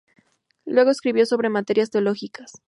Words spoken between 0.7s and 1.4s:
escribió